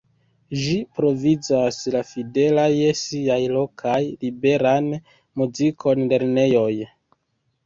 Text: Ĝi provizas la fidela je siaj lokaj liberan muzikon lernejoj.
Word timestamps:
Ĝi 0.59 0.75
provizas 0.99 1.77
la 1.95 2.01
fidela 2.11 2.63
je 2.77 2.87
siaj 3.01 3.37
lokaj 3.57 3.99
liberan 4.25 4.89
muzikon 5.43 6.03
lernejoj. 6.11 6.69